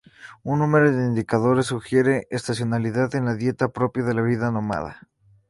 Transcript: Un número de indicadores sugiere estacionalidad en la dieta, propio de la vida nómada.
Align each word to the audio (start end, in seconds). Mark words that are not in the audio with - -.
Un 0.41 0.57
número 0.57 0.91
de 0.91 1.05
indicadores 1.05 1.67
sugiere 1.67 2.27
estacionalidad 2.31 3.13
en 3.13 3.25
la 3.25 3.35
dieta, 3.35 3.67
propio 3.67 4.03
de 4.03 4.15
la 4.15 4.23
vida 4.23 4.49
nómada. 4.49 5.07